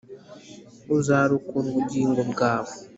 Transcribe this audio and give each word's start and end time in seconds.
Uzarokora 0.95 1.65
ubugingo 1.69 2.19
bwawe 2.31 2.73